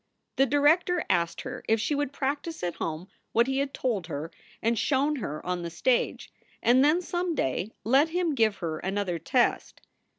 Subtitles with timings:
[0.37, 4.31] The director asked her if she would practice at home what he had told her
[4.59, 9.19] and shown her on the stage, and then some day let him give her another
[9.19, 9.79] test.